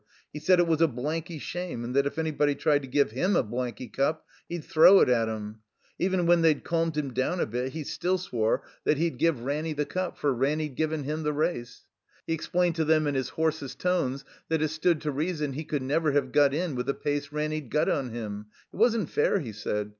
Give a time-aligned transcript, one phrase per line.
[0.33, 3.35] He said it was a blanky shame, and that if anybody tried to give him
[3.35, 5.59] a blanky cup, he'd throw it at 'em.
[5.99, 9.27] Even when they'd calmed him down a bit, he still swore that he'd 98 THE
[9.27, 11.83] COMBINED MAZE give Ranny the cup, for Raxiny 'd given him the race.
[12.25, 15.83] He explained to them in his hoarsest tones that it stood to reason he could
[15.83, 18.47] never have got in with the pace Ranny 'd got on him.
[18.73, 19.89] It wasn't fair, he said.